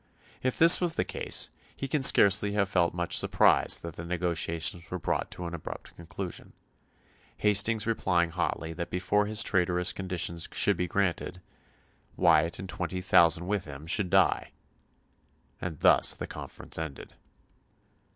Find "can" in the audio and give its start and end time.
1.87-2.01